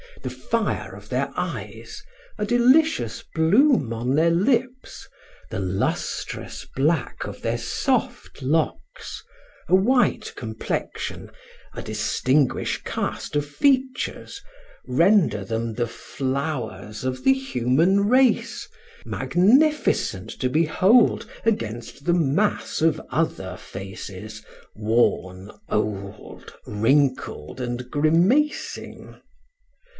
[0.23, 2.03] The fire of their eyes,
[2.37, 5.07] a delicious bloom on their lips,
[5.51, 9.23] the lustrous black of their soft locks,
[9.67, 11.31] a white complexion,
[11.73, 14.41] a distinguished caste of features,
[14.87, 18.67] render them the flowers of the human race,
[19.05, 24.43] magnificent to behold against the mass of other faces,
[24.75, 29.15] worn, old, wrinkled, and grimacing.